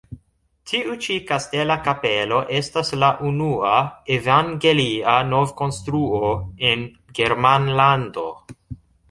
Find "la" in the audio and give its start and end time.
3.03-3.09